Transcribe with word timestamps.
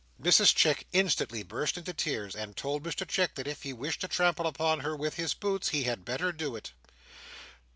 Mrs 0.19 0.55
Chick 0.55 0.87
instantly 0.93 1.43
burst 1.43 1.77
into 1.77 1.93
tears, 1.93 2.35
and 2.35 2.57
told 2.57 2.81
Mr 2.81 3.07
Chick 3.07 3.35
that 3.35 3.45
if 3.45 3.61
he 3.61 3.71
wished 3.71 4.01
to 4.01 4.07
trample 4.07 4.47
upon 4.47 4.79
her 4.79 4.95
with 4.95 5.13
his 5.13 5.35
boots, 5.35 5.69
he 5.69 5.83
had 5.83 6.03
better 6.03 6.31
do 6.31 6.55
It. 6.55 6.71